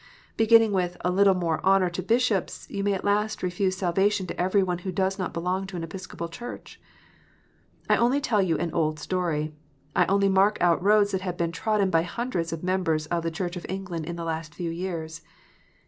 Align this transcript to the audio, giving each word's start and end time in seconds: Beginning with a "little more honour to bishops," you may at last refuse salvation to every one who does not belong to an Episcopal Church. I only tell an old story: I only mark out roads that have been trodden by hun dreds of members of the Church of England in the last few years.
Beginning 0.35 0.71
with 0.71 0.97
a 1.01 1.11
"little 1.11 1.35
more 1.35 1.63
honour 1.63 1.91
to 1.91 2.01
bishops," 2.01 2.65
you 2.71 2.83
may 2.83 2.93
at 2.93 3.05
last 3.05 3.43
refuse 3.43 3.77
salvation 3.77 4.25
to 4.25 4.41
every 4.41 4.63
one 4.63 4.79
who 4.79 4.91
does 4.91 5.19
not 5.19 5.31
belong 5.31 5.67
to 5.67 5.77
an 5.77 5.83
Episcopal 5.83 6.27
Church. 6.27 6.81
I 7.87 7.97
only 7.97 8.19
tell 8.19 8.39
an 8.39 8.73
old 8.73 8.97
story: 8.97 9.53
I 9.95 10.07
only 10.07 10.27
mark 10.27 10.57
out 10.59 10.81
roads 10.81 11.11
that 11.11 11.21
have 11.21 11.37
been 11.37 11.51
trodden 11.51 11.91
by 11.91 12.01
hun 12.01 12.31
dreds 12.31 12.51
of 12.51 12.63
members 12.63 13.05
of 13.13 13.21
the 13.21 13.29
Church 13.29 13.55
of 13.55 13.65
England 13.69 14.07
in 14.07 14.15
the 14.15 14.25
last 14.25 14.55
few 14.55 14.71
years. 14.71 15.21